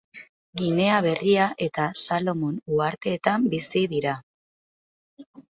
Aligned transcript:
Ginea 0.61 0.95
Berria 1.05 1.49
eta 1.67 1.85
Salomon 2.05 2.57
Uhartetan 2.79 3.47
bizi 3.55 3.87
dira. 3.93 4.19